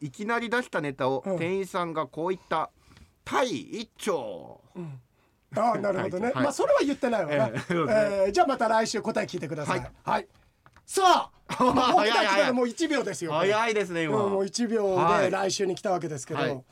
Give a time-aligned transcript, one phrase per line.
[0.00, 1.38] いきなり出したネタをうん。
[1.38, 2.70] 店員さんがこう言った
[3.24, 4.60] 「タイ一丁
[5.56, 6.34] ああ なるほどね、はい。
[6.44, 9.80] まあそれは言ってないわな、ええじゃあまた来週答え聞いてください。
[9.80, 9.90] はい。
[10.04, 10.28] はい、
[10.86, 14.22] さあもう僕たち早い早いでもう1秒です」よ早いですね今。
[14.22, 15.30] うんもう1秒ではい。
[15.30, 16.64] 来週に来たわけですけど、はい。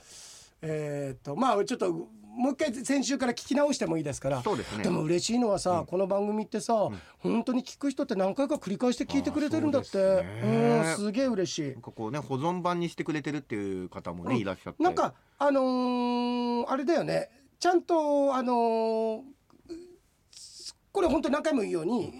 [0.63, 4.43] えーっとまあちょっともう一回先週から聞き直してもいいですから。
[4.43, 4.85] そうですね。
[4.85, 9.99] でも嬉しいのはさ、この番組ってさ、本当に聞く人って何回か繰り返して聞いてくれてるんだって。
[9.99, 11.73] うんすげえ嬉しい。
[11.73, 14.83] なんかこうね保存版にしてくれてるっていう方もね、いらっしゃって。
[14.83, 17.31] なんかあのーあれだよね。
[17.59, 19.21] ちゃんとあのー
[20.93, 22.11] これ本当に何回も言うように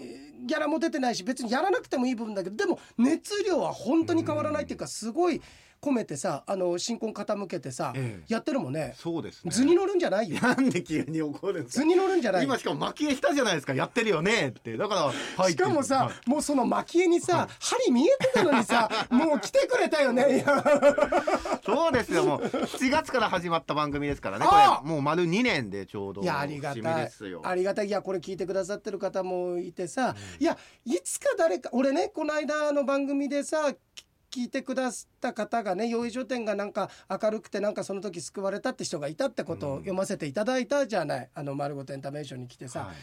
[0.45, 5.41] ギャラも出てないし別にやらなくてもいい部分だけどでも熱量は本当に変わらないっていうかすごい
[5.81, 8.23] 込めてさあの新婚傾けてさ、ええ。
[8.27, 8.93] やってるもんね。
[8.97, 9.51] そうですね。
[9.51, 10.37] 図に乗るんじゃないよ。
[10.41, 11.81] なんで急に怒るんですか？
[11.81, 12.41] 図に乗るんじゃない？
[12.41, 14.49] よ今しかも蒔絵したじゃないですかやってるよね。
[14.49, 14.75] って。
[14.77, 15.01] だから
[15.43, 16.29] はいしかもさ、はい。
[16.29, 20.37] もうその蒔絵にさ、針見えてたのにさ もう来てくれたよね。
[20.37, 20.63] いや
[21.65, 22.23] そうですよ。
[22.25, 24.81] もう7月から始まった番組ですからねこああ！
[24.83, 27.41] れもう丸2年でちょうどいやありが節目たいですよ。
[27.43, 27.87] ありがたい。
[27.87, 42.95] いやこれ聞いてくださってる方もいてさ、いやいつか誰か俺ねこの間の番組でさき聞いてくださった方がね「養生書店」がなんか明るくてなんかその時救われたって人がいたってことを読ませていただいたじゃない、あの丸ごとエンタメーションに来てさ、はい。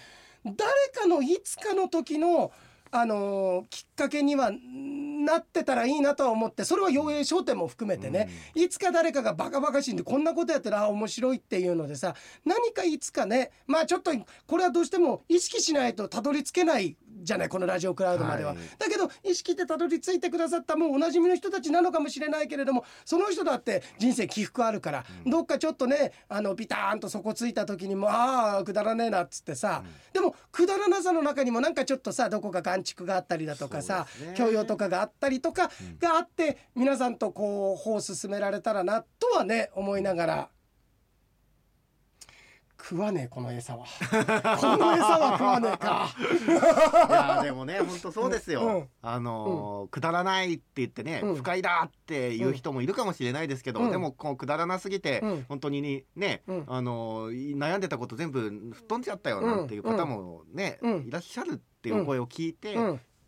[0.44, 0.54] 誰
[0.92, 2.52] かのいつかの時の
[2.90, 12.14] あのーきっかけにはなってたらいいなとは思ってそれは養栄商店も含めてね、いつか誰かがバカバカしいんでこんなことやったらあ面白いっていうのでさ
[12.44, 14.12] 何かいつかねまあちょっと
[14.46, 18.58] これはどうしても意識しないとたどり着けないじゃないこのラジオクラウドまでは、はい。
[18.78, 34.34] だけど意識してたどり着いてくださったもうおなじみの人たちなのかもしれないけれどもその人だって人生起伏あるから、どっかちょっとねあのビターンと底ついた時にもああくだらねえなっつってさ、でもくだらなさの中にもなんかちょっとさどこか眼蓄があったりだとかさ、ね。
[34.36, 40.48] 教養とかがあったりとかがあって、皆さんとこう歩を進められたらなとはね思いながら。
[42.86, 43.86] 食わねえこの餌は。
[44.60, 46.06] この餌は食わねえか。
[47.08, 48.88] いやでもね本当そうですよ、うん。
[49.00, 51.34] あのーくだらないって言ってね、うん。
[51.36, 53.90] 不快だっていう人もいるかもしれないですけど、うん。
[53.90, 55.44] でもこうくだらなすぎて、うん。
[55.48, 56.64] 本当ににね、うん。
[56.66, 61.06] あのー悩んでたこと全部吹っ飛んじゃったよなっていう方もね、うん。
[61.06, 62.76] いらっしゃるっていう声を聞いて、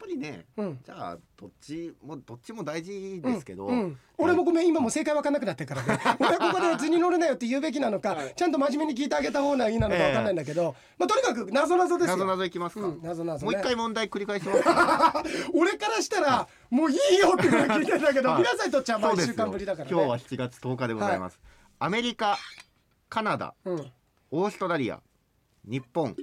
[0.06, 0.78] ぱりねうん。
[0.84, 3.80] じゃあどっちもどっちも大事ですけど、うん。
[3.80, 3.98] うん。
[4.18, 6.00] 俺もごめん今もう正解分かんなくなってるからね。
[6.20, 12.16] 俺はここで図に乗るなよって言うべきなのか、ちゃんと真面目に聞いてあげた方がいいなのか分かんないんだけど、まあとにかく謎謎ですよ。
[12.16, 13.00] なぞなぞいきますか、うん。
[13.02, 13.44] 謎々ね。
[13.44, 15.24] もう一回問題繰り返しますか。
[15.54, 18.38] 俺からしたらもういいよってぐらい聞いてんだけど、はい。
[18.38, 19.90] 皆さんにとっちゃまあ1週間ぶりだからね。
[19.92, 21.38] 今日は7月10日でございます、
[21.78, 22.38] アメリカ
[23.08, 23.92] カナダうん、
[24.30, 25.00] オーストラリア
[25.64, 26.16] 日本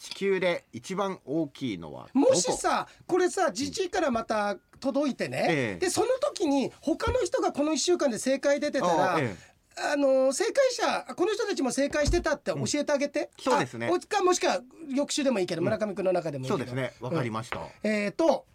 [0.00, 5.78] 地球で一番大きいのはもしさこれさじじいからまた届いてね、ええ。
[5.78, 9.36] でその時に他の人がこの1週間で正解出てたらあえ
[9.76, 13.90] あの正解者この人たちも正解してたって教えてあげて、そうですね。
[14.08, 16.58] かもしくは翌週でもいいけど、村上君の中でもいいけど。
[16.58, 16.94] そうですね。
[17.00, 18.46] わかりました、えー、と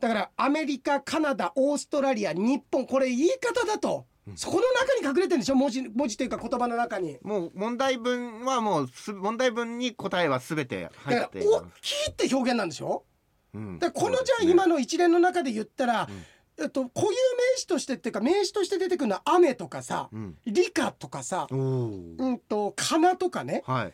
[0.00, 5.56] だからアメリカカナダオーストラリア日本これ言い方だと、そこの中に隠れてるんでしょ？
[5.56, 7.18] 文字文字というか言葉の中に。
[7.22, 11.64] もう問題文はもうす問題文に答えはすべてだ入からっています。
[11.64, 13.04] 大きいって表現なんでしょ？
[13.52, 13.78] うん。
[13.80, 16.08] でこのじゃあ今の一連の中で言ったら、
[16.56, 17.14] えっと、固有名
[17.56, 20.36] 詞としてっていうか名詞として出てくるのは雨とかさ、うん。
[20.46, 23.64] 理科とかさ、うんと花とかね。
[23.66, 23.92] はい。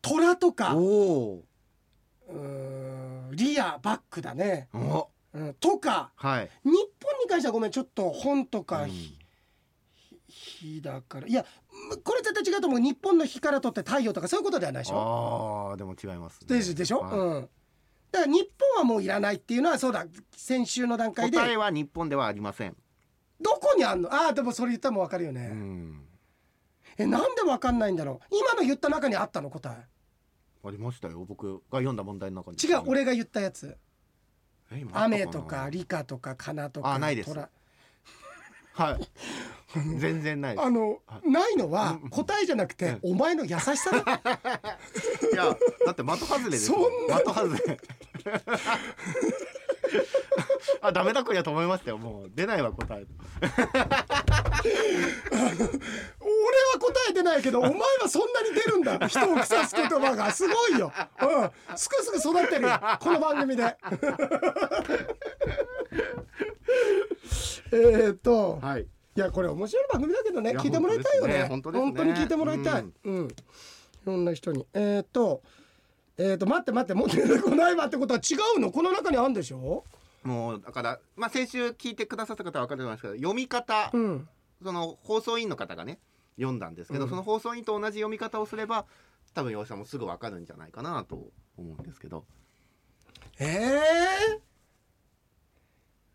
[0.00, 0.72] 虎とか。
[0.74, 1.40] うー
[2.34, 5.08] んリアバックだね、お。
[5.34, 6.12] うん、とか。
[6.16, 6.50] はい。
[6.64, 6.78] 日本
[7.22, 8.90] に関してはごめんちょっと本とか、うん
[10.62, 11.26] ひひだから。
[11.26, 11.44] いや
[12.04, 12.80] これ絶対違うと思う。
[12.80, 15.70] 日本の日からとって太陽とかそういうことではないでしょ？
[15.72, 17.18] あーでも違います、ね、でしでしょ、はい。
[17.18, 17.48] うん。
[18.10, 20.06] だから日本はもういらないっていうのはそうだ。
[20.36, 21.38] 先週の段階で。
[21.38, 22.76] 答えは日本ではありません、
[23.40, 24.12] どこにあんの？
[24.12, 26.04] ああでもそれ言ったらもう分かるようね、ん、
[26.98, 28.36] えなんで分かんないんだろう？
[28.36, 29.50] 今の言った中にあったの？
[29.50, 29.86] 答え。
[30.64, 31.24] ありましたよ。
[31.24, 32.56] 僕が読んだ問題の中に。
[32.56, 33.76] 違う俺が言ったやつ。
[34.92, 37.28] 雨とか理科とか花とかあないです。
[37.30, 37.48] 虎
[38.74, 39.08] はい
[39.98, 43.98] 全然ないあのないのは答えじゃなくてお前の優しさだ。
[45.32, 45.56] いや
[45.86, 47.18] だって的外れですよ そんな。
[47.20, 47.80] 的外れ。
[50.80, 51.98] あダメだこりゃと思いましたよ。
[51.98, 53.06] もう出ないわ答え。
[53.32, 53.50] 俺
[56.70, 59.08] は答えてないけどお前はそんなに出るんだ。
[59.08, 60.30] 人を腐す言葉が。
[60.32, 60.92] すごいよ、
[61.22, 62.80] うん、すくすく育ってるよ。
[63.00, 63.76] この番組で。
[67.72, 71.38] えっと、はいいやこれ面白い番組だけどね聞いてもらいたいよね。
[71.40, 71.44] ね。
[71.44, 71.78] 本当に
[72.14, 73.26] 聞いてもらいたい、うん。
[73.26, 73.30] い
[74.04, 74.66] ろんな人に。
[74.72, 75.42] えっ、と
[76.16, 78.70] えっ、と待って待ってもう出てこないわってことは違うの？
[78.70, 79.84] この中にあるんでしょ？
[80.22, 84.28] もうだからまあ先週聞いてくださった方は分かると思いますけど読み方、うん。
[84.62, 85.98] その放送委員の方がね
[86.36, 87.10] 読んだんですけど、うん。
[87.10, 88.86] その放送委員と同じ読み方をすれば
[89.34, 91.16] 多分洋さんもすぐ分かるんじゃないかなと
[91.56, 92.24] 思うんですけど。
[93.38, 93.44] え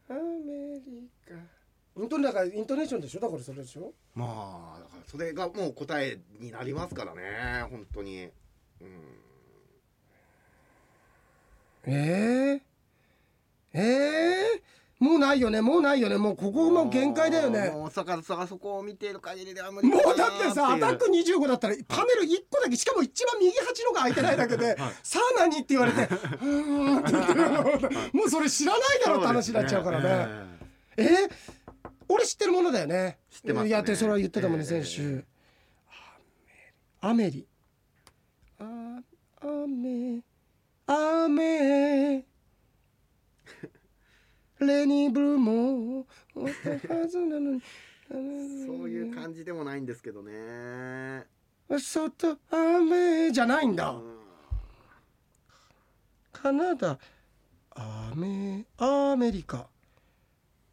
[0.10, 1.34] ー、アメリカ
[1.98, 8.30] 本当にだからイントネーションでしょだからそれでしょまあだからそれがもう答えになりますからね本当に。
[8.82, 9.28] うん。
[11.90, 26.10] えー、えー、もうないよねもうないよねもうここもう限界だよねもうだからだかそこを見ている限りでは無理もうだってさアタック25だったらパネル1個だけしかも一番右端のが空いてないだけで「さあ何?」って言われて
[26.44, 27.36] 「うん」って言って
[28.18, 30.58] もうそれ知らないだろって話になっちゃうからね。
[30.98, 31.56] えー
[32.09, 33.19] 俺知ってるものだよね。
[33.30, 35.25] 知ってますねいやってそれは言ってたもんね、ええ先週。
[37.01, 37.48] アメリ。
[38.59, 39.01] あ、
[39.42, 40.21] アメ。
[40.88, 42.25] アメ。
[44.59, 46.07] レニーブルーも。
[46.36, 47.62] はずなのに。
[48.09, 51.25] そういう感じでもないんですけどね。
[51.69, 51.80] じ。
[51.80, 53.92] 外雨じゃないんだ。
[53.92, 54.18] うん
[56.31, 57.00] カナダ。
[57.71, 58.65] アメ。
[58.77, 59.68] アメリカ。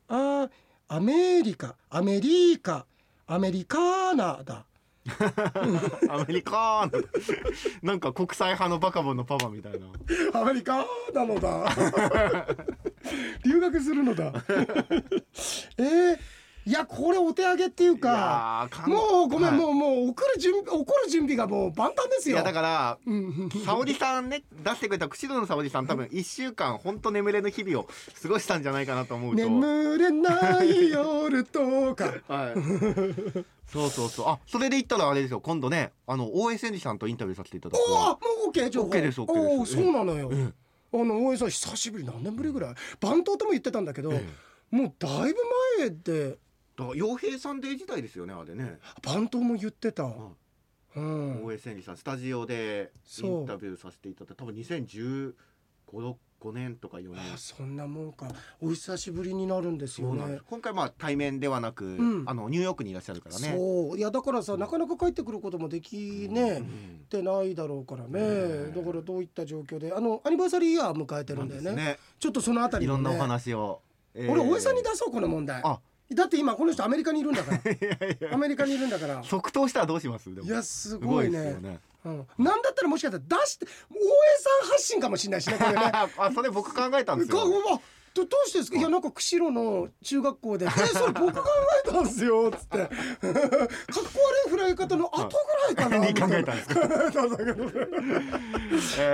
[0.09, 0.51] あ、
[0.95, 1.75] アメリカ。
[1.91, 2.87] アメリカ。
[3.27, 4.65] アメリカーナだ。
[6.09, 7.03] アメリカー
[7.83, 10.41] ナなんか国際派のバカボンのパパみたいな。
[10.41, 11.67] アメリカなのだ
[13.45, 14.33] 留学するのだ
[15.79, 16.19] えー、
[16.67, 19.59] いやこれお手上げっていうかもうごめん、はい。
[19.59, 27.89] もうもう送る準備怒る準備がもう万端ですよいやだからうん沙織さんね出してくれた釧路の沙織さん多分一週間本当眠れぬ日々を
[28.23, 29.43] 過ごしたんじゃないかなと思うと。
[29.43, 32.15] 眠れない夜とか。
[32.29, 32.55] はい。
[33.71, 34.29] そうそうそう。
[34.29, 35.41] あそれで言ったらあれですよ。
[35.41, 37.81] 今度ねあの大江千里さんとインタビューさせていただく。
[37.91, 38.89] おおもう OK 情報。
[38.89, 39.73] OK です OK です。
[39.75, 40.53] そうなのよ、え
[40.93, 42.05] あの大江さん久しぶり。
[42.05, 42.75] 何年ぶりぐらい？
[43.01, 44.25] 番頭とも言ってたんだけど、え。
[44.71, 45.39] もうだいぶ
[45.79, 46.39] 前で
[46.77, 48.79] だから洋平さんデー時代ですよねあれね。
[49.03, 50.37] 番頭も言ってた、ん。
[50.97, 52.93] うん、大江千里さんスタジオで
[53.23, 54.45] インタビューさせていただいた。
[54.45, 55.35] 多分2015
[56.45, 57.33] 5年とか4年。
[57.33, 58.29] あそんなもんか。
[58.61, 60.41] お久しぶりになるんですよね。
[60.47, 62.25] 今回まあ対面ではなく、ん。
[62.27, 63.55] あのニューヨークにいらっしゃるからね。
[63.57, 63.99] そう。
[63.99, 66.63] いやだからさなかなか帰ってくることもできね、
[67.07, 71.75] うてないだろうからね、ねだからどういった状況であのアニバーサリーイヤー迎えてるなんんだよね。
[71.75, 71.99] ね。
[72.19, 73.01] ちょっとそのあたりもね。
[73.01, 73.81] いろんなお話を、
[74.15, 74.31] えー。
[74.31, 75.63] 俺大江さんに出そうこの問題。
[75.65, 75.81] あ
[76.15, 77.61] だって今この人アメリカにいるんだから。
[78.33, 79.23] アメリカにいるんだから。
[79.25, 80.31] 即答したらどうします？
[80.31, 81.81] いやすすごいねね。
[82.05, 83.99] うん、なんだったらもしかしたら出して大江
[84.63, 85.81] さん発信かもしれないしねこれね。
[86.19, 87.81] あそれ僕考えたんですかよ
[88.15, 88.79] どどうしてですか？
[88.79, 91.43] いやなんか釧路の中学校で「えそれ僕考
[91.87, 92.79] えたんですよ」っつって。
[92.79, 92.95] かっこ
[93.27, 93.35] 悪
[94.47, 95.35] い振られ方の後ぐ
[95.67, 96.37] らいかなにみたいな。
[96.37, 96.63] 考えたんで
[98.81, 99.07] それ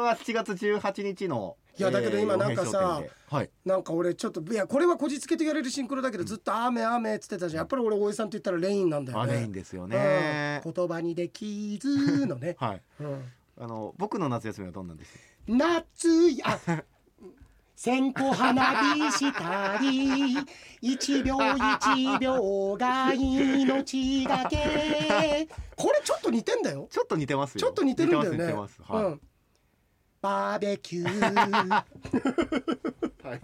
[0.00, 3.50] は7月18日のいやだけど今なんかさはい。
[3.64, 7.60] なんか俺ちょっといやこれはこじつけと言われるシンクロだけどずっと「雨雨」っつってたじゃん。
[7.60, 9.34] やっぱり俺大江さんって言ったらレインなんだよあね。
[9.34, 10.60] れいいんですよね。
[10.64, 10.72] うん。
[10.72, 12.82] 言葉にできずのね、 はい。
[13.00, 13.32] うん。
[13.58, 15.18] あの僕の夏休みはどんなんです？
[15.46, 16.58] 夏や
[17.82, 20.36] 線香花火したり
[20.92, 25.48] 一秒一秒が命だけ。
[25.76, 26.88] これちょっと似てんだよ。
[26.90, 27.60] ちょっと似てますよ。
[27.60, 28.52] ちょっと似てるんだよね。
[28.52, 29.20] はい、うん、
[30.20, 31.86] バーベキュー、 は
[33.34, 33.40] い、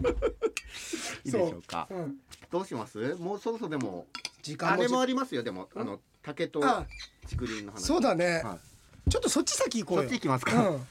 [1.25, 1.29] い。
[1.29, 1.87] いでしょうか。
[1.89, 1.95] う。
[1.95, 2.17] ん、
[2.51, 3.15] どうします？
[3.15, 4.05] もうそろそろでも
[4.43, 5.41] 時間もあれもありますよ。
[5.41, 6.85] でもあの竹とあ
[7.27, 7.79] 竹林の話。
[7.79, 8.59] そうだね、は
[9.07, 9.09] い。
[9.09, 10.03] ちょっとそっち先行こうよ。
[10.03, 10.87] そっち行きますか、うん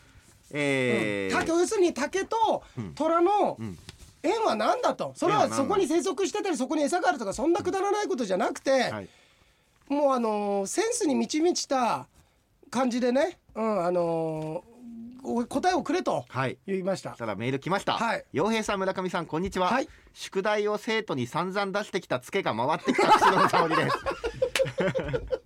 [0.53, 1.37] えー。
[1.37, 2.95] 竹要するに竹とうん。
[2.95, 3.79] 虎のうん。
[4.23, 5.13] 縁は何だと。
[5.15, 5.65] それは縁は何だ？
[5.65, 9.09] そこに生息してたりそこに餌があるとかそんなくだらないことじゃなくて、はい。
[9.89, 12.07] もうあのーセンスに満ち満ちた
[12.71, 14.77] 感じでね、うんあのー
[15.29, 16.57] お答えをくれとはい。
[16.69, 17.11] 言いました。
[17.11, 17.95] たらメール来ました。
[17.95, 18.25] はい。
[18.33, 19.69] 洋平さん村上さんこんにちは。
[19.69, 19.89] はい。
[20.15, 23.97] 宿題を生徒に散々出してきたツケが回ってきた口の沙織です。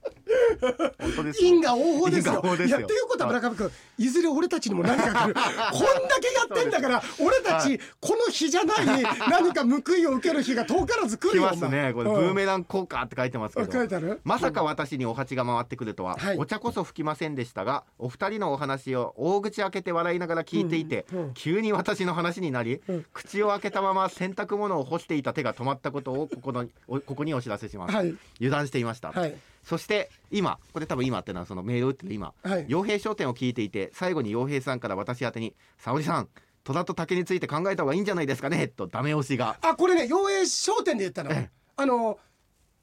[0.99, 1.45] 本当です。
[1.45, 2.35] 因果応報ですよ。
[2.35, 2.79] 因果応報ですよ。
[2.79, 5.35] いやということは村上君いずれ俺たちにも何か来る。
[5.35, 5.45] こんだ
[6.21, 11.43] けやってんだから俺たちこの日じゃない何か報いを受ける日が遠からず来来るよ。
[11.45, 11.93] ますね。
[11.95, 13.89] これブーメラン効果って書いてますけうん書いど。
[13.89, 14.21] てある？
[14.25, 16.39] まさか私にお鉢が回ってくるとは、はい。
[16.39, 21.19] お茶こそ吹きませんでしたがお二人のお話を大口開けて笑いながら聞いていて、うん。
[21.19, 21.35] うん。
[21.35, 23.07] 急に私の話になり、うん。
[23.13, 28.15] 口を開けたまま洗濯物を干していた手が止まったことをここのおここにお知らせします、はい。
[28.37, 29.35] 油断していました、はい
[29.71, 32.67] そして今これ多分今ってのはそのメールを打ってる今はい。
[32.67, 36.29] 傭兵商店を聞いていて最後に傭兵さんから私宛てに「沙織さん
[36.65, 39.57] 虎と竹について考えた方がいいんじゃないですかね」とダメ押しが。
[39.63, 41.31] あこれね陽栄商店で言ったの。
[41.31, 41.51] ええ。
[41.77, 42.19] あの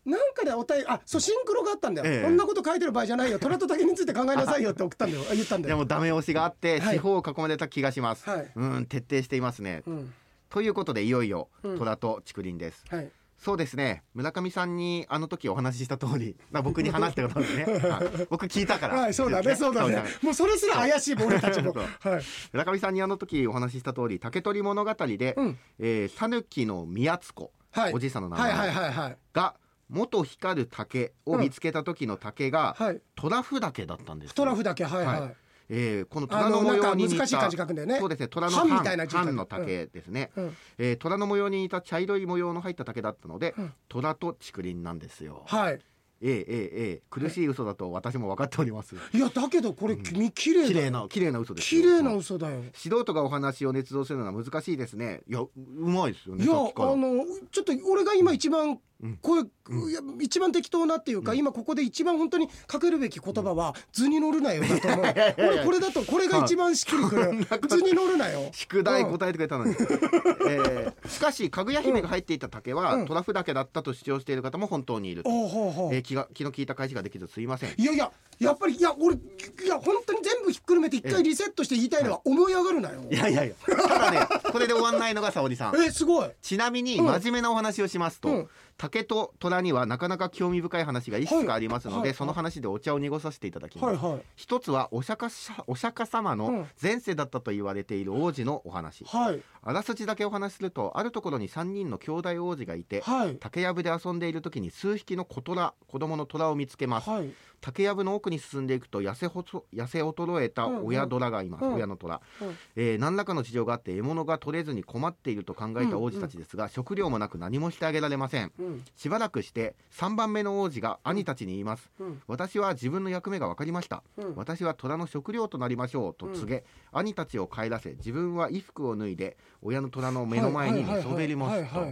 [0.05, 2.23] なんかでお便りあそうシンクロがあったんだよ、ええ。
[2.23, 3.37] こんなこと書いてる場合じゃないよ。
[3.37, 5.25] 虎と竹について考えなさいよって送ったんだよ。
[5.29, 5.75] あ言ったんだよ。
[5.75, 6.95] でもダメ押しがあってはい。
[6.95, 8.51] 四方を囲まれた気がします、はい。
[8.55, 9.83] うん徹底していますね。
[9.85, 10.13] うん。
[10.49, 11.77] ということでいよいようん。
[11.77, 14.03] 虎と竹林です、はいそうですね。
[14.13, 18.27] 村上さんにあの時お話しした通り、 まあ、僕に話してことですね、 はい。
[18.29, 18.95] 僕聞いたから。
[18.95, 19.55] はいそうだね。
[19.55, 20.03] そうだね。
[20.21, 21.73] もうそれすら怪しい俺たちも。
[21.73, 21.83] は
[22.19, 22.23] い。
[22.51, 25.59] 村上さんにあの時お話しした通り竹取物語で、うん。
[25.79, 27.93] えー、讃岐の宮津子、はい。
[27.93, 29.17] おじいさんの名は前、いはいはいはい。
[29.33, 29.55] が
[29.89, 33.01] 元光る竹を見つけた時の竹が、はい。
[33.15, 34.33] 虎符竹だったんですよ。
[34.35, 35.35] トラフだけはいはい、はい
[35.69, 45.43] えーこのあ虎の模様に似た難しい漢字書くんだよねそうですね虎の半半みたいな半の竹ですね、うんえー虎の模様に似た茶色い模様の入った竹だったので、うん虎と竹林なんですよ。
[45.47, 45.79] はい
[46.19, 48.95] ええええええ苦しい嘘だと私も分かっております。
[49.13, 51.81] いやだけどこれ君綺麗だ綺よ麗な綺麗な嘘ですよ。
[51.83, 55.21] 綺麗な嘘だよ素人がお話を捏造するのは難しいですね。
[55.27, 56.43] いやううまいですよね。
[56.43, 59.17] いやあのちょっと俺が今一番うん。
[59.17, 61.37] これ、いや一番適当なっていうか、うん。
[61.37, 65.05] 今ここで一番本当にかけるべき言葉は「図に乗るなよ」だと思う。
[65.37, 73.05] 俺これだとこれが一番しっくりくる 「図に乗るなよ」宿題答えてくれたのに、えーしかしかぐや姫が入っていた竹は、うん。
[73.05, 77.73] トラフ竹だったと主張している方も本当にいると、えー気が気の利いた返しができずすいません。
[77.77, 79.19] いやいややっぱりいや俺い
[79.67, 83.01] や本当に全部ひっくるめて一回リセットして言いたいのは思い上がるなよ。
[83.11, 83.55] いやいやいや。
[83.75, 84.19] ただね
[84.51, 85.75] これで終わんないのが沙織さん。
[85.81, 86.29] えすごい。
[86.41, 87.05] ちなみにうん。
[87.05, 94.21] 真面目なお話をしますと、うん竹と虎にはなかなか興味深い話がいくつかありますので、はいはいその話でお茶を濁させていただきます、はいはい。
[94.35, 96.67] 一つはお釈迦さお釈迦様のうん。
[96.81, 99.41] 前世だったと言われている王子のお話、はい。
[99.61, 103.35] あらすじだけお話しするとあるところに3人の兄弟王子がいてはい。
[103.37, 107.09] 竹やぶで遊んでいる時に数匹の小虎子供の虎を見つけます。
[107.09, 107.31] はい
[107.61, 111.73] 竹やぶの奥に進んでいくと痩せほそ痩せ衰えた親虎がいます、うん。
[111.75, 112.57] 親の虎、うん。
[112.75, 118.51] えー何らかの事情があって獲物が取れずに困っていると考えた王子たちですが、食料もなく何もしてあげられません。
[118.59, 118.85] うん。
[118.95, 122.21] しばらくして3番目の王子が兄たちに言います、うん。
[122.27, 124.35] 私は自分の役目が分かりました、うん。
[124.35, 131.85] 私は虎の食料となりましょうと告げ、兄たちを帰らせ自分は衣服を脱いで親の虎の目の前に寝そべりますと。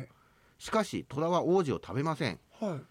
[0.58, 2.40] しかし虎は王子を食べません。
[2.60, 2.82] はいはい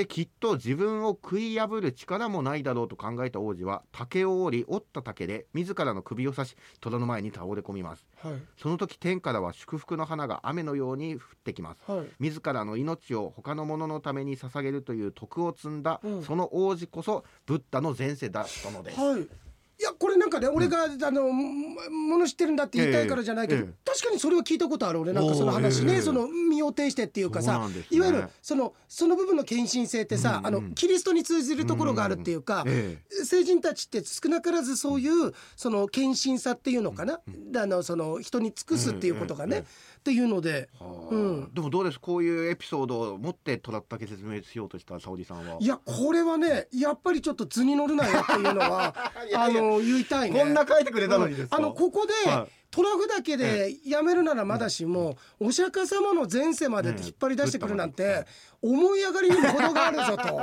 [0.00, 8.06] できっと自分を食い破る力もないだろうと考えた王子は竹を折り折った竹で自らの首を刺し虎の前に倒れ込みます。
[8.22, 8.34] はい。
[8.56, 11.82] その時天からは祝福の花が雨のように降ってきます。
[11.86, 12.06] はい。
[12.18, 16.22] 自らの命を他の者のために捧げるという徳を積んだ、うん。
[16.22, 19.28] その王子こそブッダの前世だったのです、はい。
[19.80, 27.86] いやこれなんかね、俺があのもの知ってるんだって言いたいからじゃないけど、えええ確かにそれは聞いたことある俺なんかその話ね、その身を挺してっていうかさ、ね。
[27.90, 37.20] いわゆるそのその部分の献身性ってさ、うんうんあのキリストに通じるところがあるっていうか、え聖人たちって少なからずそういうその献身さっていうのかな、
[37.56, 39.66] あのその人に尽くすっていうことがね、うんうん。
[39.66, 40.68] っていうので、
[41.10, 41.54] うん。
[41.54, 42.00] でもどうです？
[42.00, 45.56] こういうエピソードを持ってトラッタケ説明しようとした沙織さんは？
[45.60, 48.94] いやこれはねやっぱりちょっと図に乗るなよっていうのは
[49.34, 50.38] あ いやの言いたいね。
[50.38, 52.52] こんな書いてくれたのにですか、あのここで、はい。
[52.70, 58.24] トラフだけでやめるならまだしも、お釈迦様の前世まで引っ張り出してくるなんて、
[58.62, 60.40] 思い上がりにも程があるぞと。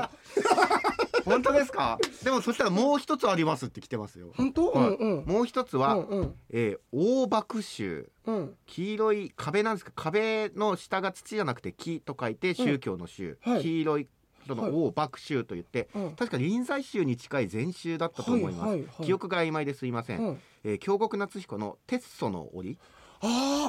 [1.23, 1.97] 本当ですか？
[2.23, 4.31] でもそしたらもう一つありますって来てますよ。
[4.35, 4.89] 本当、はい。
[4.89, 5.25] うんうん。
[5.25, 6.35] もう一つは、うんうん。
[6.49, 8.55] えー大爆宗うん。
[8.65, 9.91] 黄色い壁なんですか？
[9.95, 13.61] 壁の下が土じゃなくて木と書いて宗教の宗、はい。
[13.61, 14.07] 黄色い
[14.47, 14.71] そのはい。
[14.71, 16.11] 大爆宗と言って、うん。
[16.11, 20.39] 確か臨済宗に近い禅宗だったと思います、はいはいはい記憶が曖昧ですいません、うん。
[20.63, 22.77] えー京極夏彦の鉄祖の折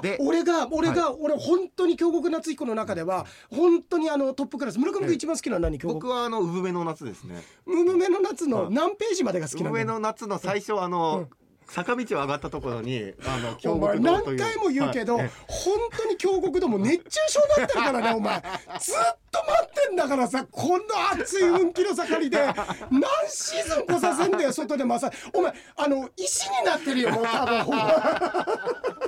[0.02, 4.78] で俺が俺が、俺本当に京極夏彦の中では本当にあのトップクラス。
[4.78, 5.78] 村上君一番好きなのは何？
[5.78, 5.94] 京極。
[5.94, 7.42] 僕はあの産めの夏ですね。
[7.64, 9.70] ムムメの夏はいの何ページまでが好きなの？
[9.70, 11.37] 産めの夏の最初あの、うん
[11.68, 14.38] 坂道を上がったところにあの京極堂という。
[14.38, 15.26] 何回も言うけど、はい。
[15.26, 18.42] え本当に京極堂も熱中症になってるからね お前。
[18.80, 18.94] ずっ
[19.30, 25.16] と待ってんだからさこんな暑い運気の盛りで何シーズン来させんだよ外でマッサージ。
[25.34, 29.07] お前あの石になってるよもう多分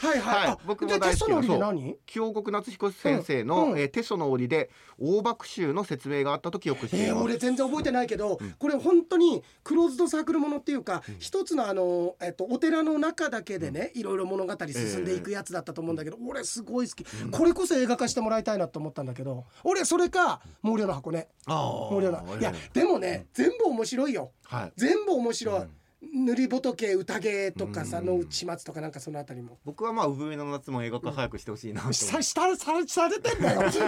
[0.00, 0.48] はいはい、はい。
[0.50, 1.72] あ僕も大好きな
[2.06, 3.78] 京極夏彦先生の、うんうん。
[3.78, 24.32] えーテソの折で大爆宗の説明があったと記憶していえー、ます、俺全然覚えてないけど、これ本当にクローズドサークルものっていうか、一つのあの、えっと、お寺の中だけでね、いろいろ物語進んでいくやつだったと思うんだけど、俺すごい好き、これこそ映画化してもらいたいなと思ったんだけど俺それか毛量の箱ねあ毛量のいやでもね、全部面白いよ。
[24.44, 24.72] はい。
[24.76, 25.62] 全部面白い、
[26.00, 29.58] 塗り仏宴とかさ、の内松とかなんかそのあたりも。
[29.64, 33.60] 僕はまあ産めの夏も映画化早くしてほしいなと思ってさしたさされてんだよ。
[33.60, 33.82] 思った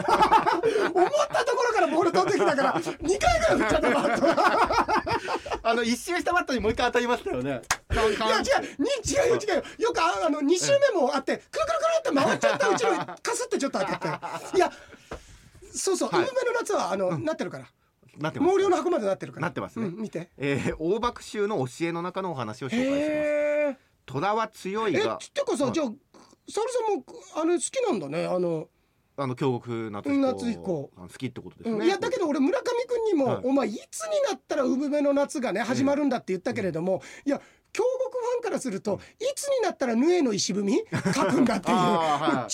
[1.45, 4.21] ところからボール飛んできたから2回ぐらい振っちゃったバッ
[5.61, 7.51] トあの一周したバットにもう一回当たりましたよね。
[7.51, 8.13] いや違う。
[8.13, 9.55] に違うよ違う。
[9.57, 11.79] よよくああの2周目もあってくるくる
[12.13, 13.99] くるって回っちゃったうちのかすってちょっと当たっ
[14.51, 14.57] て。
[14.57, 14.73] いや
[15.73, 16.21] そうそう、はい。
[16.23, 17.67] 海辺の夏はあの、なってるから
[18.19, 18.53] なってます。
[18.57, 19.47] 毛量の箱までなってるから。
[19.47, 19.87] なってますね。
[19.87, 20.31] うん、見て。
[20.37, 23.91] えー、大爆宗の教えの中のお話を紹介します。
[24.07, 25.73] 虎は強いえがってかさ、はい。
[25.73, 25.87] じゃあ
[26.49, 27.05] 沙織さんも
[27.43, 28.27] あれ好きなんだね。
[28.27, 28.69] あの、
[29.17, 30.65] あの京極夏彦。
[30.65, 33.41] 好きってことですね、うんいやだけど俺村上君にも、はい。
[33.45, 37.41] お前いつになったら産めの夏がね始まるんだって言ったけれども、いや
[37.73, 40.83] 京極ファンからすると、いつになったらヌエの石踏み？
[41.15, 41.77] 書くんだっていう。
[41.77, 42.49] は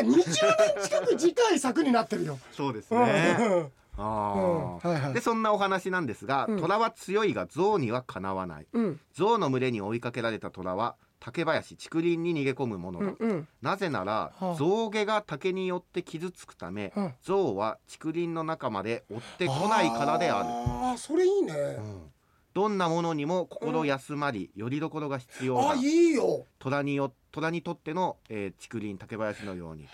[0.00, 0.04] い。
[0.04, 2.38] もう10年20年近く次回作になってるよ。
[2.52, 5.00] そうですうんね、あはいはい。
[5.10, 6.60] ーでそんなお話なんですが、うん。
[6.60, 8.66] 虎は強いが象にはかなわない。
[8.72, 9.00] うん。
[9.12, 13.48] 象の群れに追いかけられた虎は竹林竹林に逃げ込むものだ、うんうん。
[13.62, 14.54] なぜなら、はあ。
[14.54, 17.14] 象牙が竹によって傷つくため、うん。
[17.22, 20.48] 象は竹林の中まで追ってこないからである。
[20.48, 21.52] あーそれいいね。
[21.52, 22.02] うん
[22.56, 26.46] どんなものにも心休まり、よりどころが必要だあいいよ。
[26.58, 29.86] 虎によ虎にとっての、えー、竹林竹林のように。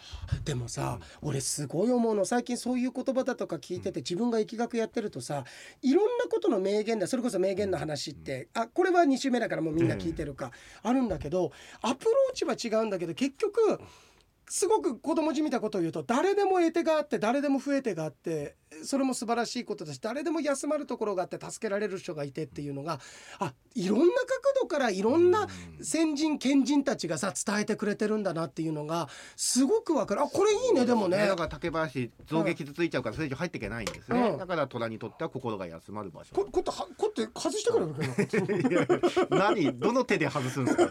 [0.44, 2.24] でもさ、俺すごい思うの。
[2.24, 5.42] 最近そういう言葉だとか聞いてて自分が疫学やってるとさ
[5.82, 7.08] いろんなことの名言だ。
[7.08, 10.52] それこそ名言の話って、あこれは2週目だからもうみんな聞いてるか、
[10.84, 11.50] あるんだけど
[11.80, 13.80] アプローチは違うんだけど結局
[14.52, 18.54] すごく子供じみたことを言うと誰でも得手があって誰でも増え手があって
[18.84, 23.00] それも素晴らしいことだし誰でも休まるところがあって助けられる人がいてっていうのが
[23.38, 24.12] あいろんな角
[24.60, 25.48] 度からいろんな
[25.80, 30.20] 先人賢人たちがさ伝えてくれてるんだなっていうのがすごくわかる。
[30.20, 31.16] あこれいいねでもね。
[31.16, 34.38] だから竹林象牙傷ついちゃうからそれ以上入っていけないんですね、うん。
[34.38, 36.34] だから虎にとっては心が休まる場所。
[36.34, 37.94] ここってはこって外してからだ
[38.26, 38.38] け
[39.30, 39.72] ど何？
[39.78, 40.84] どの手で外すんですか、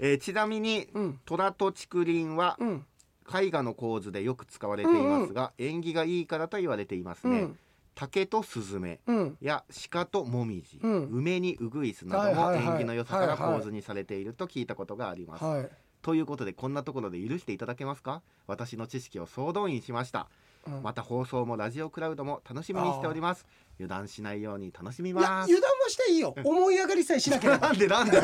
[0.00, 2.86] えーちなみに、うん虎と竹林はうん。
[3.30, 7.58] 絵画の構図でよく使われていますが、縁起がいいからと言われていますね、うん。
[7.94, 9.36] 竹とスズメうん。
[9.42, 11.08] や鹿とモミジ、うん。
[11.12, 12.74] 梅にウグイスなどもはいはいはい。
[12.76, 15.68] 縁起の良さからはいはい構図にされていると聞いたことがあります、はい
[16.00, 18.22] ということでこんなところで許していただけますか？
[18.46, 20.28] 私の知識を総動員しました。
[20.66, 20.82] うん。
[20.82, 23.44] また放送もラジオクラウドも楽しみにしております。
[23.78, 26.34] 油断しないように楽しみいやます油断はしていいよ。
[26.44, 27.68] 思い上がりさえしなければ。
[27.68, 28.20] なんでなんで？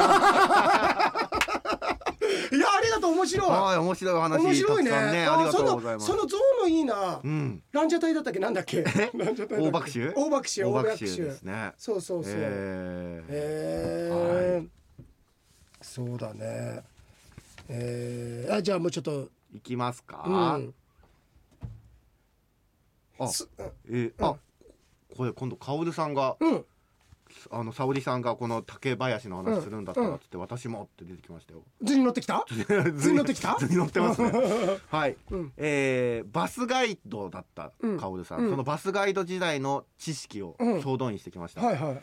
[2.94, 3.50] いやありがとう面白い。
[3.50, 4.90] はい面白いお話面白いね。
[4.90, 6.06] ねありがとうございます。
[6.06, 7.20] そのその象のいいな。
[7.22, 7.62] うん。
[7.72, 8.38] ランジャタイだったっけ？
[8.38, 8.82] なんだっけ？
[9.14, 11.72] ランジャタイ大爆臭大爆臭大爆臭臭ですね。
[11.76, 12.32] そうそうそう。
[12.32, 12.36] へ
[13.28, 14.68] ええはい
[15.82, 16.82] そうだね。
[17.68, 19.10] えー、あじゃあもうちょっと。
[19.12, 20.30] ー、いきますか、う
[20.60, 20.74] ん。
[23.18, 23.48] あす
[23.88, 24.36] えー、あ
[25.16, 26.64] これ今度カオルさんがうん
[27.50, 31.62] あの沙織さんがこの竹林の話するんだったらっつって、私もって出てきましたよ。
[31.82, 32.44] 図に乗ってきた？
[32.94, 33.56] 図に乗ってきた？
[33.58, 34.32] 図に乗ってますね。
[34.90, 35.52] はい、うん。
[35.56, 38.50] えーバスガイドだったうんカオルさん、うん。
[38.50, 40.82] そのバスガイド時代の知識をうん。
[40.82, 42.02] 総動員してきました、はいはい。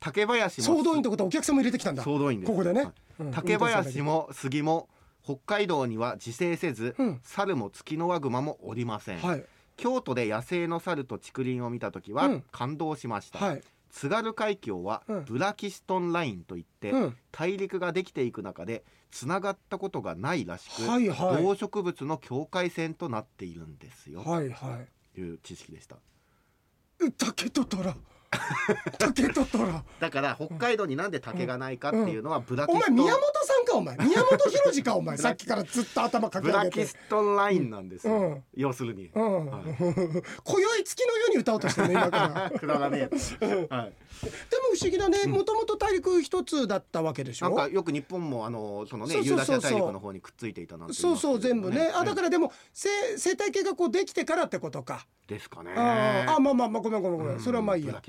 [0.00, 2.02] 竹林も総動員ってことはお客さんも入れてきたんだ。
[2.02, 2.50] 総動員です。
[2.50, 2.84] ここでね。
[2.84, 2.92] はい。
[3.20, 3.30] うん。
[3.32, 4.88] 竹林も杉も
[5.22, 7.20] 北海道には自生せず、うん。
[7.22, 9.44] 猿もツキノワグマもおりません、はい。
[9.76, 12.44] 京都で野生の猿と竹林を見た時はうん。
[12.50, 15.24] 感動しました、はい津軽海峡はうん。
[15.24, 17.16] ブラキストンラインといって、うん。
[17.32, 21.42] 大陸ができていく中でつながったことがないらしく、はいはい。
[21.42, 24.78] 動植物の境界線となっているんですよ、はいは
[25.14, 25.96] という知識でした。
[27.04, 27.94] い竹と虎
[28.98, 29.84] 竹と虎。
[29.98, 33.96] だから北海道になんで竹がないかっていうのはブラキストン、お前宮本さんかお前。
[33.96, 35.16] 宮本浩次かお前。
[35.18, 36.80] さっきからずっと頭かきブラ上げて。
[36.82, 38.44] キストンラインなんですよ、うん。
[38.54, 39.46] 要するに、うん。
[39.46, 39.62] はい。
[39.74, 42.50] 今宵月のように歌おうとしてるね今から。
[42.58, 43.68] くだらねえ、はい、でも
[44.72, 45.26] 不思議だね。
[45.26, 47.48] もともと大陸一つだったわけでしょ？
[47.48, 51.90] なんかよく日本もあのそのねユーラシア大陸の方にくっついていたなんて言そうそう全部ね。
[51.94, 55.06] あだらからでも生生態系がこうできてからってことか。
[55.26, 55.72] ですかね。
[55.76, 57.40] あーあまあまあまあごめんごめんごめうん。
[57.40, 58.00] それはまあいいや。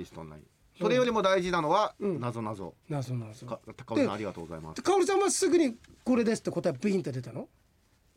[0.79, 2.19] それよりも大事なのは、うん。
[2.19, 2.73] なぞなぞ。
[2.89, 3.45] なぞなぞ。
[3.45, 4.81] か高尾さんありがとうございます。
[4.81, 7.47] かおるさんはすぐにこれですって答えビーンって出たの？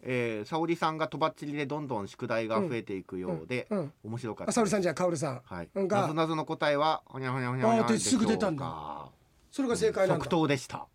[0.06, 3.92] えー、沙織さんがとばっちりでどんどん宿題が増えていくようで、うんうん。
[4.04, 5.40] 面白かったあ沙織さんじゃあかおるさん。
[5.44, 9.08] はい、がなぞなぞの答えはほにゃほにゃほにゃほにゃあーですぐ出たんだ。
[9.50, 10.24] それが正解なんだ。
[10.24, 10.86] 即答でした。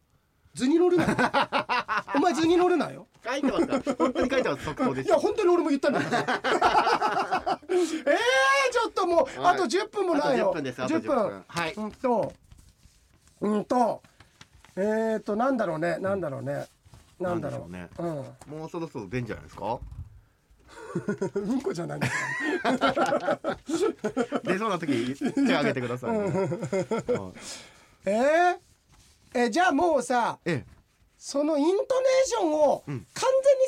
[0.54, 1.16] 図に乗るなよ。
[2.16, 3.08] お前図に乗るなよ。
[3.26, 4.66] 書いてますか本当に書いてます。
[4.66, 7.78] 即答でいや本当に俺も言ったんだから えー、
[8.72, 9.56] ちょっともう、はい。
[9.56, 10.52] あと10分もないよ。
[10.52, 10.84] あと10分です。
[10.84, 11.44] あと10分。
[11.48, 11.74] はい。
[11.74, 12.34] うんと。
[13.42, 14.02] うんと。
[14.76, 15.98] えーとなんだろうね。
[16.00, 16.68] なんだろうね
[17.20, 17.72] なんだろう。
[17.72, 18.60] なんでしうん。
[18.60, 19.80] もうそろそろ出んじゃないですか？
[21.36, 22.08] うんこじゃないんだ
[22.94, 23.58] から
[24.44, 26.18] 出そうな時手挙げてください、ね。
[26.20, 26.30] はい
[28.06, 30.66] えー、えじゃあもうさえ
[31.18, 31.86] そのイントネー
[32.26, 32.98] ションを完ん。
[32.98, 33.06] 全に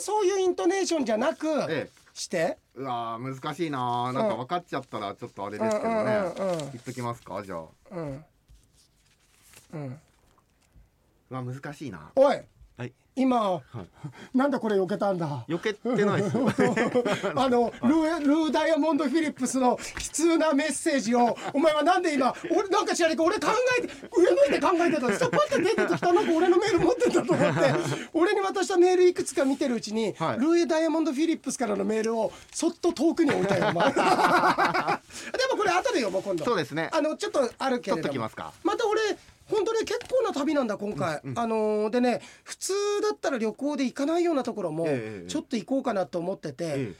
[0.02, 2.02] そういうイントネーションじゃなくええ。
[2.14, 6.58] して、えうわー難しいななんか分かっちゃったらちょっとあれですけどね、うんうんうんうん。
[6.58, 7.42] 言っときますか？
[7.44, 7.66] じゃあ。
[7.92, 8.26] うん。
[9.74, 10.00] うん、
[11.30, 12.12] うわ難しいな。
[12.16, 12.42] おい
[13.16, 13.24] はい。
[13.24, 13.62] 今、
[14.34, 15.46] なんだこれ避けたんだ。
[15.48, 16.48] 避けてないですよ。
[17.36, 19.78] あのルールーダイヤモンド・フィリップスの悲
[20.12, 23.48] 痛なメッセージをお前はなんで今俺なんか知らないけど俺考
[23.80, 26.14] えて上向いて考えてたら下パッて出てきた。
[26.14, 27.74] なんか俺のメール持ってんだと思って。
[28.14, 30.40] 俺に渡したメールいくつか見てるうちに、はい。
[30.40, 33.92] ルーダイヤモンド・フィリップスからのメールをそっと遠くに置いたよお前。
[33.94, 34.06] でも
[35.58, 36.46] これ後で読もう今度。
[36.46, 36.90] そうですね。
[36.92, 38.02] あのちょっとあるけれども。
[38.02, 38.54] 取っときますか。
[38.64, 39.02] また俺
[39.52, 46.94] 本当ね結構な旅なんだ今回、あのーでね普通だったら旅行で行かないようなところもええちょっと行こうかなと思ってて、え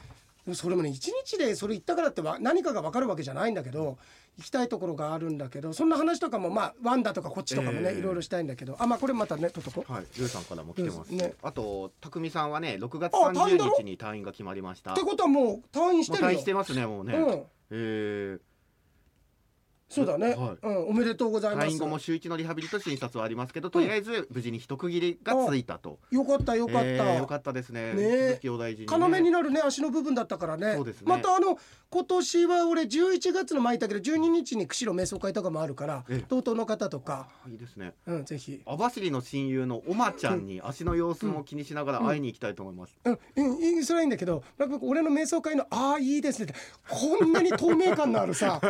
[0.54, 3.96] それもね一日でそれ行ったからってわ何かが分かるわけじゃないんだけど
[4.36, 7.98] 行きたいところがあるんだけどそんな話とかもまあワンダとかこっちとかもね、ええ。
[7.98, 11.34] いろいろしたいんだけどあまあこれまたねとっとこはい、ルーさんからも来てます、うんね。
[11.42, 14.92] あと匠さんはね6月あ退院だろ？30日に退院が決まりました。
[14.92, 16.30] ってことはもう退院してるよ。
[16.30, 17.44] 退院してますねもうね、うん。
[17.70, 18.38] え
[19.92, 20.66] そうだね、はい。
[20.66, 21.68] うん、おめでとうございー、ます。
[21.68, 27.92] 退院後も週一のリハビリと診察はありますけどとりあえず無事に一区切りがついたと、よかったよかった、えーよかったですね。
[27.92, 28.28] ねえ。
[28.30, 31.58] 続きお大事に、ね、要になるね足の部分だったからねそうですねまたあの
[31.90, 33.78] 今年は俺11月の前い。
[33.78, 37.54] たけど12日に釧路瞑想会とかもあるからええ同等の方とか、あい。
[37.54, 37.58] い。
[37.58, 42.20] ですねうん、ぜひ網走の親友のおまちゃんに足の様子も気にしながら会い。
[42.20, 42.54] に行きたい。
[42.54, 42.74] と思い。
[42.74, 43.80] ます、うん、うんい。
[43.80, 43.84] い。
[43.84, 44.04] それはい。
[44.04, 44.06] い。
[44.06, 46.18] んだけどなんか俺の瞑想会の「ああい。
[46.18, 46.20] い。
[46.22, 46.54] ですね」って
[46.88, 48.60] こんなに透明感のあるさ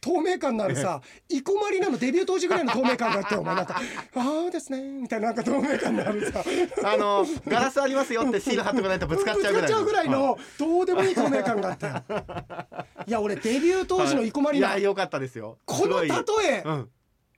[0.00, 3.80] 透明感のあるさ生駒里奈のデビュー当時ぐらいの透明感があってお前なんか
[4.16, 6.42] 「ああですね」みたいななんか透明感のあるさ。
[6.84, 9.84] あのガラスありますよってシール貼ってこないとぶつかっちゃうぐらいの。
[9.84, 12.02] ぐらいのどうでもいい透明感があったよ
[13.06, 14.80] いや俺デビュー当時の生駒里奈。
[14.80, 15.58] いや良かったですよ。
[15.64, 16.90] この例え、うん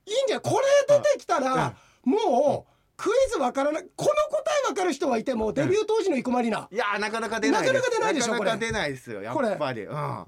[0.05, 0.11] い。
[0.11, 0.51] いんじゃない？
[0.51, 7.73] これ出てきたら、もうクイズわからないこの答えわかる人はいてもデビュー当時の生駒里奈、いやなかなか出ないです。
[7.73, 9.83] なかなか出ないでしょなかなか出ないですよやっぱり。
[9.83, 10.25] うん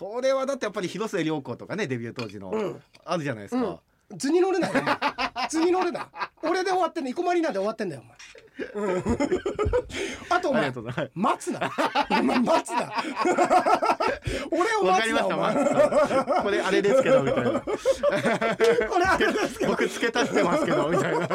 [0.00, 2.82] それはだってやっぱり広末涼子とかねデビュー当時の、ん。
[3.04, 4.80] あるじゃないですか、うん、図に乗れないよ
[5.50, 6.00] 図に乗れな。
[6.00, 6.04] い
[6.42, 8.16] 俺で終わってんの生駒里奈で終わってんだよお前。
[8.74, 9.04] うん。
[10.30, 10.72] あとお前
[11.14, 11.70] 待つな。
[12.10, 12.92] お前待つな。
[14.50, 15.36] 俺を待つなお前。
[15.36, 17.60] まあこれあれですけどみたいな。
[17.60, 17.66] こ
[18.98, 19.72] れあれですけど。
[19.72, 21.28] 僕付け足してますけどみたいな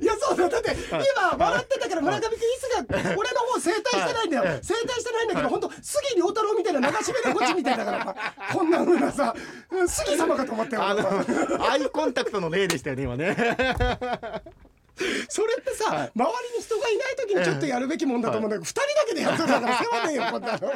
[0.00, 4.42] いやそうだだって今笑ってたから村上君いつが俺の方整体してないんだよ。
[4.44, 8.16] はい整体してないんだけど本当杉良太郎みたいな流し目のこっちみたいだから。
[8.52, 9.34] こんな風なさ
[9.70, 13.36] うん杉様かと思ったよあ俺のアイコンタクトの例でしたよね今ね
[15.28, 20.72] それってさ、周りに人がいない時にちょっとやるべきもんだと思うんだけど、二人だけでやってたから世話ねえよこんなの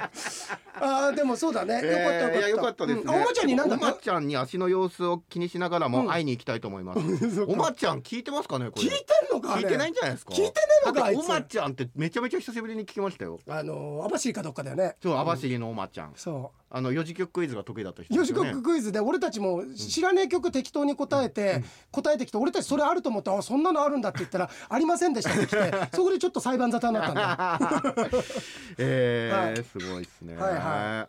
[0.75, 2.87] あーでもそうだね、よかったよかった。
[2.87, 7.01] ですおまちゃんになんだおまちゃんに足の様子を気にしながらも会いに行きたいと思います、
[7.47, 8.83] おまちゃん聞いてますかねこれ。
[8.83, 8.97] 聞いて
[9.31, 10.33] んのか聞いてないんじゃないですか？
[10.33, 10.53] 聞いてね
[10.85, 13.39] えのかおまちゃんってめちゃめちゃ久しぶりに聞きましたよ。
[13.49, 14.97] あの網走かどっかだよね。
[15.03, 16.13] そう網走のおまちゃん。
[16.17, 18.51] そあの四次曲クイズが得意だった人う四時ですよね。
[18.53, 27.83] 刻クイズで俺たちも知らねえ曲適当に答えて、答えてきて俺たちそれあると思ってあそんなのあるんだって言ったらありませんでしたって来て そこでちょっと裁判沙汰になったんだ。
[28.79, 29.65] えーはい。
[29.65, 31.09] すごいですね、はいは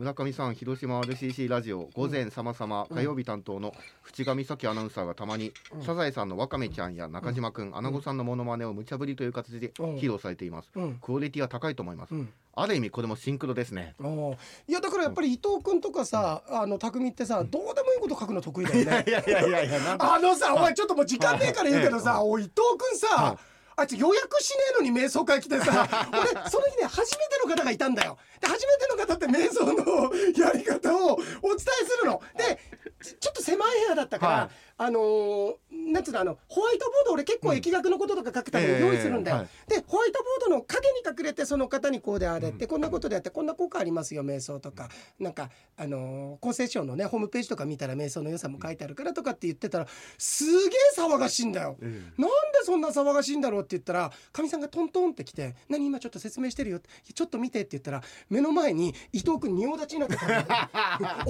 [0.00, 5.52] 村上さん広島 RCC ラジオ午前さまさま火曜日担当の淵上咲アナウンサーがたまに、
[5.84, 9.96] サザエさんのわかめちゃんや中島くん、アナゴさんのモノマネを無茶ぶりという形でうん。
[9.96, 10.94] 披露されています、うん。
[11.02, 12.32] クオリティは高いと思います、うん。
[12.54, 13.94] ある意味これもシンクロですね。
[14.66, 19.04] いやだからやっぱり伊藤君とかさ、あの匠ってさどうでもいいこと書くの得意だよね。
[19.06, 20.14] いやいやいやいやなんか。
[20.14, 25.88] あのさ、お前ちょっともう時間ねえから言うけどさ、おい伊藤君さ、はいあいつ予約しねえのに瞑想会来てさ。
[26.12, 28.18] 俺その日ね初めての方がいたんだよ。
[28.40, 30.12] で初めての方って瞑想の
[30.44, 32.22] やり方をお伝えするの。
[32.36, 32.58] で
[33.02, 35.52] ちちょっと狭い部屋だったから、はいあのー
[35.92, 44.88] なんつうのあのホワイトボード俺結構疫学のこととか書くために用意するんだよ、えでホワイトボードの影に隠れてその方にこうであれって、こんなことでやってこんな効果ありますよ瞑想とか。
[45.18, 51.76] なんかあのー厚生省のねホームページとか見たら瞑想の良さも書いてあるからとかって言ってたらすげえ騒がしいんだよ。
[51.82, 51.84] え
[52.16, 52.30] なんで
[52.64, 60.70] そんな騒がしいんだろうって言ったらかみさんがトントンって来て「何今ちょっと説明してるよ」って「ちょっと見て」って言ったら目の前に伊藤君仁王立ちになってた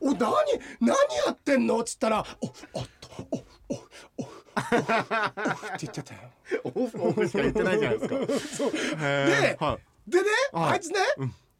[0.00, 0.32] おおお何
[0.80, 2.52] 何やってんの?」っつったら「おおっ
[3.00, 3.74] とおおお
[4.18, 4.66] おおって
[5.80, 6.20] 言っちゃったよ。
[6.64, 10.96] オフオフしか言ってないじゃないですかそうへーはいでね、はいあいつね、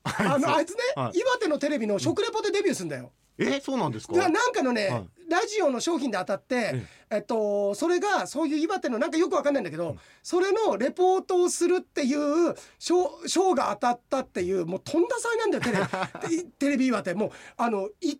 [0.04, 3.12] あのあいつね、はい岩手のテレビの食レポでデビューするんだよ。
[3.38, 6.74] えそうなんですかなんかのね、はいラジオの商品で当たって、
[7.10, 16.44] えっと、それがそういう岩手のなんかよくわかんないんだけど、それのレポートをするっていう賞賞が当たったっていうもうとんだ災難だよテレビ。
[16.58, 17.14] テレビ岩手。
[17.14, 18.18] もうあの伊藤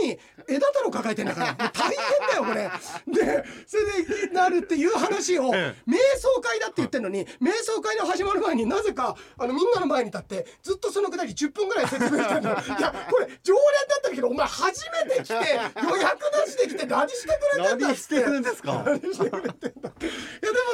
[0.00, 1.46] 君に枝太郎抱えてんだから。
[1.46, 1.96] もう大変
[2.28, 3.24] だよこれ。
[3.24, 18.82] でそれでなるっていう話を、え瞑想会だって言ってるのに瞑想会の始まる前になぜかあのみんなの前に立ってずっとそのくだり10分ぐらい説明してるのいやこれ常連だったけどお前初めて来て予約な話できて何してくれてんだっ何してるんですか？
[18.86, 19.66] 何してくれてんだ。
[19.66, 19.76] いやで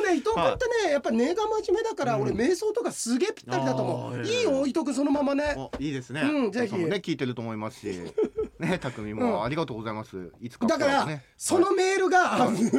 [0.01, 5.55] もね伊藤君ってね、やっぱ根が真面目だから、俺瞑想とかすげえぴったりだと思う、いいよ伊藤君そのままね。
[5.57, 6.23] あいいですね。
[6.23, 6.77] うんぜひ。
[6.77, 7.87] ね聞いてると思いますし、
[8.59, 9.45] ね匠も、うん。
[9.45, 10.31] ありがとうございます。
[10.41, 12.21] いつかだから、ねそのメールが、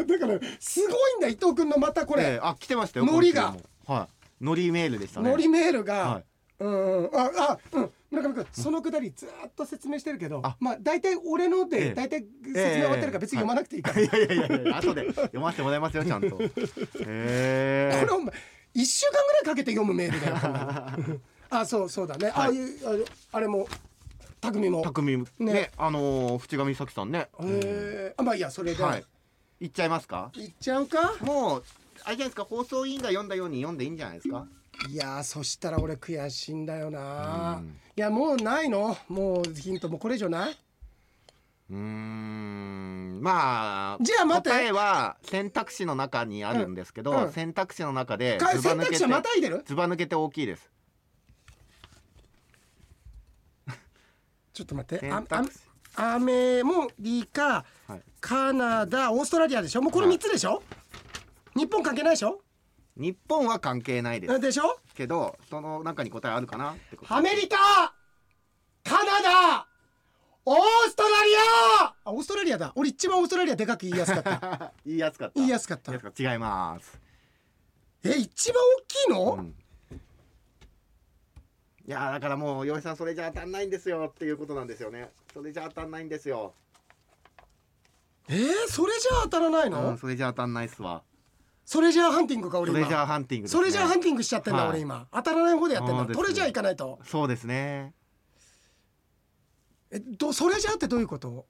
[0.07, 3.05] だからすごいんだ伊藤君のまたこれ、ええあ来てましたよ。
[3.05, 3.55] ノリが。
[3.87, 4.07] は
[4.41, 4.43] い。
[4.43, 5.29] ノリメールでしたね。
[5.29, 6.23] ノリメールが、はい
[6.65, 7.15] うんうん。
[7.15, 7.91] ああうん。
[8.11, 10.55] 村上君そのくだりずーっと説明してるけど、あ。
[10.59, 11.79] まあ大体俺のええ。
[11.89, 14.05] で大体説明終わってるから別に読まなくていいから、い。
[14.05, 16.37] やいやいやいや後で読ませてもらいますよちゃんと。
[16.41, 16.49] へ
[16.99, 17.97] え。
[18.01, 18.33] これお前
[18.75, 21.19] 一週間ぐらいかけて読むメールだよこんなの
[21.59, 23.67] あそうそうだね、ああいうああれも
[24.41, 25.71] 匠も匠ねね。
[25.77, 27.19] あのー淵上美咲さんね。
[27.19, 29.05] へえあまあいいやそれで、はい。
[29.59, 30.31] 行っちゃいますか？
[30.35, 31.13] い、っちゃうか？
[31.21, 31.63] もう
[32.03, 32.43] あれじゃないですか？
[32.43, 34.47] 放送委員が読んだように読んでいいんじゃないですか？
[34.89, 37.59] いやーそしたら俺悔しいんだよな。
[37.61, 37.79] うん。
[37.95, 38.97] いやもうないの？
[39.07, 40.57] もうヒントもうこれ以上ない？
[41.71, 43.19] うーん。
[43.21, 44.49] まあじゃあ待って。
[44.49, 47.23] 答えは選択肢の中にあるんですけど、うん。
[47.25, 47.31] うん。
[47.31, 49.63] 選択肢の中でかずば抜けて選択肢はまたいでる？
[49.65, 50.69] ずば抜けて大きいです。
[54.53, 55.11] ちょっと待って。
[55.95, 58.01] アメもリカはい。
[58.19, 59.81] カナダオーストラリアでしょ？
[59.81, 60.17] もうこれはい。
[60.17, 60.61] 3つでしょ、
[61.55, 62.41] 日本関係ないでしょ？
[62.95, 64.39] 日本は関係ないです。
[64.39, 64.79] でしょ？
[64.95, 67.13] けどその中に答えあるかなってこと。
[67.13, 67.57] アメリカ
[68.83, 69.67] カナダ
[70.45, 71.13] オーストラリ
[71.85, 71.95] ア！
[72.03, 72.73] あオーストラリアだ。
[72.75, 74.73] 俺一番オーストラリアでかく言いやすかった。
[74.85, 75.33] 言いやすかった。
[75.35, 75.93] 言いやすかった。
[75.93, 76.99] 違います、
[78.03, 79.55] え一番大きいの、うん。
[81.85, 85.11] いやだからもう洋井さんそれじゃ当たんないんですよっていうことなんですよね。
[85.33, 86.53] それじゃ当たんないんですよ、
[88.27, 91.03] えー、それじゃ当たらないの、うん、それじゃ当たんないっすわ
[91.65, 92.79] それじゃあハンティングか俺今。
[92.79, 94.69] それじゃあハンティングです、ね、それじゃあハンティングしちゃってんだ、はい。
[94.69, 95.07] 俺今。
[95.11, 96.99] 当たらない方でやってんそうですだこれじゃあ行かないと。
[97.05, 97.93] そうですね。
[99.91, 101.45] えどそれじゃあってどういうこと？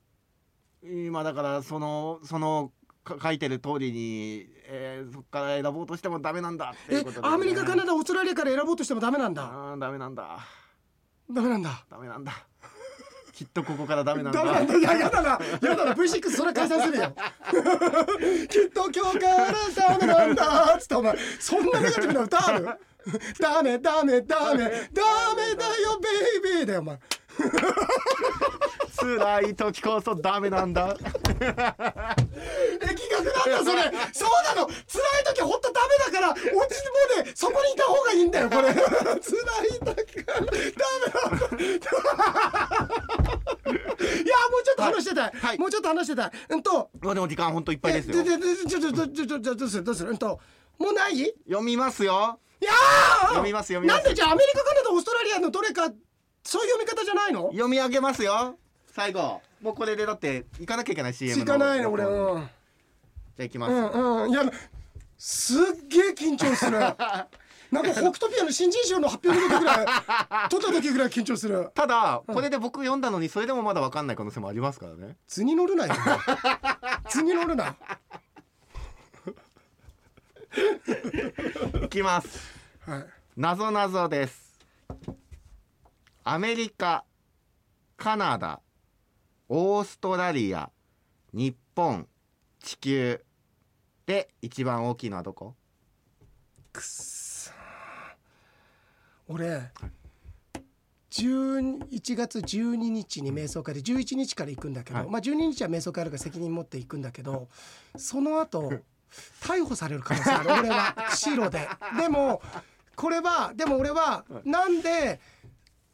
[0.83, 2.71] 今だからそのその
[3.03, 9.43] か書いてる通りに、えー、そこから選ぼうとしてもダメなんだっていえうことで、ね、アメリカカナダオーストラリアから選ぼうとしてもダメなんだ。
[9.43, 10.39] あーダメなんだ。
[11.31, 11.85] ダメなんだ。
[11.89, 12.33] ダメなんだ
[13.33, 14.43] きっとここからダメなんだ。
[14.43, 15.39] ダメなんだいややだな。
[15.61, 15.93] やだな。
[15.93, 17.15] V6 それ解散するよ。
[18.47, 21.17] きっと今日からダメなんだっつってお前。
[21.39, 22.67] そんなネガティブな歌ある？
[23.39, 26.99] ダメダメダメダメだよベイビーだよお前。
[28.95, 30.95] 辛い時こそダメなんだ。
[30.99, 31.01] え
[31.41, 31.65] 企
[33.11, 33.91] 画なんだそれ。
[34.13, 34.67] そうなの。
[34.67, 36.59] 辛い時ほんとダメだから落ちも
[37.19, 38.71] うねそこにいた方がいいんだよこれ。
[38.73, 38.83] 辛い
[39.83, 40.39] 時から。
[40.39, 42.72] ダメだいやもうちょっと
[44.83, 45.57] 話してたい、はい。
[45.59, 46.31] もうちょっと話してたい。
[46.49, 46.89] うんと。
[47.01, 48.19] まあでも時間ほんといっぱいですよ。
[48.19, 50.39] えでででちょちょちょちょちょちょどうするどうするうんと
[50.79, 55.91] もうないいや読みますよー読みます読みますなんでじゃあアメリカカナダオーストラリアのどれか
[56.43, 62.47] そういう読み方じゃないの読み上げますよ最後もうこれでだって行かなきゃいけない CM の行かないの俺うんじゃ
[63.39, 64.43] あ行きます、うんうんいや
[65.17, 66.79] すっげえ緊張する
[67.73, 69.85] なんか北斗ピアの新人賞の発表の時ぐらい
[70.49, 71.71] 取った時ぐらい緊張する。
[71.73, 75.17] ただこれで僕読んだのにそれでもまだ分かんない可能性もありますからね。
[75.27, 75.93] 図に乗るなよ。
[77.09, 77.75] 図に乗るな。
[81.83, 82.53] いきます。
[82.85, 83.05] はい。
[83.35, 84.59] なぞなぞです。
[86.23, 87.03] アメリカ
[87.97, 88.61] カナダ
[89.49, 90.69] オーストラリア
[91.33, 92.07] 日本
[92.59, 93.25] 地球。
[94.05, 95.55] で一番大きいのはどこ？
[96.71, 96.83] くっ
[99.27, 99.71] そ俺
[101.13, 105.09] 11月12日に瞑想会で11日から行くんだけど、はい。
[105.09, 107.49] まあ12日は瞑想会あるから責任持って行くんだけど
[107.95, 108.73] その後
[109.41, 111.69] 逮捕される可能性ある俺は釧路で。
[111.99, 112.41] でも
[112.95, 115.19] これはでも俺はなんで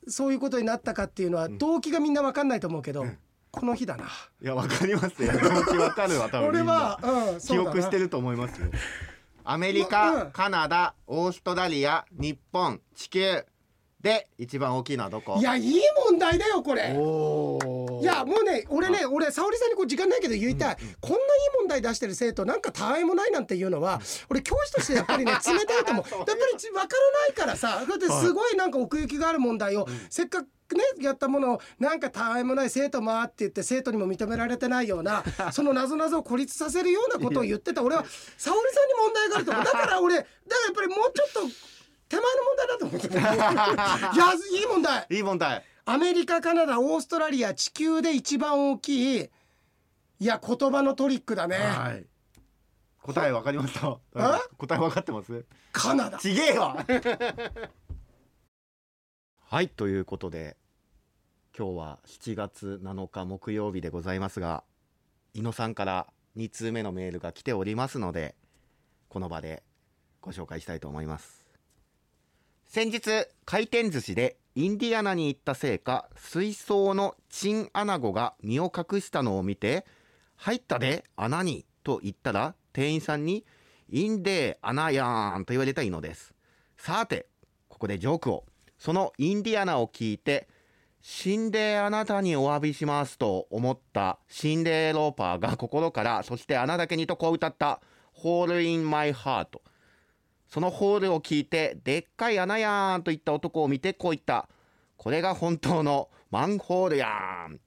[0.07, 3.05] そういうことになったかっていうのは動機がみんな分かんないと思うけど、
[3.51, 4.05] この日だな。
[4.41, 5.33] いやわかりますよ。
[5.33, 6.99] 動機わかるわ多分俺は、
[7.33, 8.67] うん、記憶してると思いますよ
[9.43, 10.31] アメリカ、うん。
[10.31, 13.45] カナダオーストラリア日本地球。
[14.01, 15.35] で一番大きいのはどこ？
[15.39, 16.95] いやいい問題だよこれ。
[16.97, 21.21] おいやもうね俺ね俺沙織さんにこう時間ないけど言いたい、こんないい
[21.59, 23.99] 問題出してる生徒なんかたわいもないなんていうのは
[24.29, 26.15] 俺教師としてやっぱりね 冷たいと思う。
[26.17, 27.85] やっぱり分からないからさ。
[27.85, 30.49] だってすごいなんか奥行きがある問題を、せっかくね
[31.01, 37.83] やったものをなんかたわいもない生徒もあって言って生徒にも認められてないような その謎々を孤立させるようなことを言ってた。
[37.83, 38.05] 俺は
[38.37, 41.39] 沙織さんに問題があると思う だから俺だからやっぱりもうちょっと
[42.09, 43.19] 手前の問題だと思ってた。
[44.13, 45.05] いやいい問題。
[45.09, 45.63] いい問題。
[45.85, 49.29] アメリカカナダオーストラリア地球で一番大きい
[50.19, 52.05] いや言葉のトリックだね、はい。
[53.01, 53.97] 答えわかりました。
[54.15, 54.39] あ？
[54.57, 55.45] 答えわかってます？
[55.71, 56.19] カナダ。
[56.19, 56.85] ちげえわ。
[59.51, 60.57] はいということで
[61.59, 64.63] 今日は7月7日木曜日でございますが
[65.33, 68.35] 伊野さんから2通目のメールが来ておりますので
[69.09, 69.61] この場で
[70.21, 71.45] ご紹介したいと思います。
[72.65, 73.01] 先日
[73.43, 79.85] 回転寿司でインディアナに行ったせいか水槽のチンアナゴが身を隠したのを見て
[80.37, 83.45] 「入ったで穴に」と言ったら店員さんに
[83.91, 86.33] 「インデー穴やーん」と言われたいのです。
[86.77, 87.27] さて
[87.67, 88.45] ここでジョークを。
[88.77, 90.47] そのインディアナを聞いて
[91.01, 97.81] 死んであなたにお詫びしますと思った心霊ローパーが心からそしてあなだけにとこう歌った
[98.11, 99.61] 「ホールインマイハート。
[100.49, 104.49] そのホールを聞いてでっかい穴やんと言った男を見てこう言った。
[104.97, 107.07] これが本当のマンホールや
[107.49, 107.59] ん。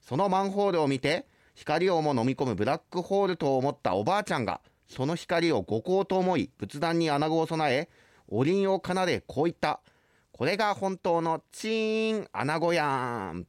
[0.00, 7.88] そのマンホールを見て光をも飲み込むブラックホールと思ったおばあちゃんがその光を五光と思い仏壇に穴子を備え
[8.26, 9.80] おりんを奏でこう言った。
[10.40, 12.86] これが本当のチーン穴子や
[13.34, 13.46] ん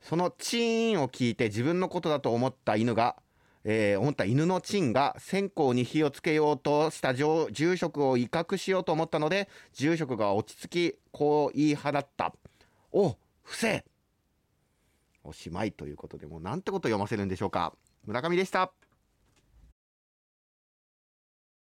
[0.00, 3.16] そのチーンを聞いて自分のことだと思った犬が
[3.64, 12.32] えー、思った犬のチンが線香に火をつけようとした住職を威嚇しようと思ったので住職が落ち着きこう言い放った
[12.92, 13.84] 「お伏せ!」
[15.24, 17.74] おしまいということでもうなんてこと読ませるんでしょうか
[18.06, 18.72] 村上でした。